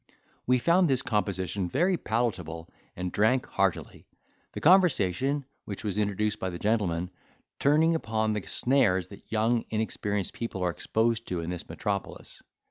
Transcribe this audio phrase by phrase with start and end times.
[0.47, 4.07] We found this composition very palateable, and drank heartily;
[4.53, 7.11] the conversation, which was introduced by the gentleman,
[7.59, 12.41] turning upon the snares that young inexperienced people are exposed to in this metropolis.